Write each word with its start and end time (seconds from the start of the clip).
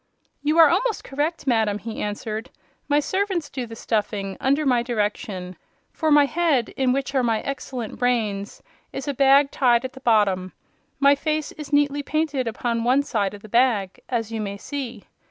"You 0.41 0.57
are 0.57 0.67
almost 0.69 1.03
correct, 1.03 1.45
madam," 1.45 1.77
he 1.77 2.01
answered. 2.01 2.49
"My 2.87 2.99
servants 2.99 3.51
do 3.51 3.67
the 3.67 3.75
stuffing, 3.75 4.35
under 4.39 4.65
my 4.65 4.81
direction. 4.81 5.55
For 5.91 6.09
my 6.09 6.25
head, 6.25 6.69
in 6.69 6.91
which 6.91 7.13
are 7.13 7.21
my 7.21 7.41
excellent 7.41 7.99
brains, 7.99 8.63
is 8.91 9.07
a 9.07 9.13
bag 9.13 9.51
tied 9.51 9.85
at 9.85 9.93
the 9.93 9.99
bottom. 9.99 10.53
My 10.99 11.13
face 11.13 11.51
is 11.51 11.71
neatly 11.71 12.01
painted 12.01 12.47
upon 12.47 12.83
one 12.83 13.03
side 13.03 13.35
of 13.35 13.43
the 13.43 13.47
bag, 13.47 13.99
as 14.09 14.31
you 14.31 14.41
may 14.41 14.57
see. 14.57 15.03